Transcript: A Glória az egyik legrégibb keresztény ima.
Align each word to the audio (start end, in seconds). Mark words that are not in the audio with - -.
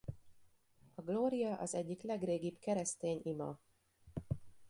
A 0.95 1.01
Glória 1.01 1.55
az 1.55 1.75
egyik 1.75 2.01
legrégibb 2.03 2.57
keresztény 2.59 3.19
ima. 3.23 3.59